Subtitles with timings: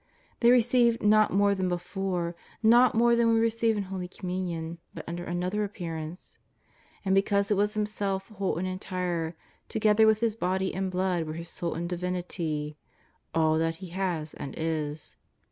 [0.39, 4.79] They re ceived not more than before, not more than we receive in Holy Communion,
[4.95, 6.39] but under anotlier appearance.
[7.05, 9.35] And because it was Himself whole and entire,
[9.69, 12.77] together with His Body and Blood were His Soul and Divinity,
[13.35, 15.17] all xnat He has and is.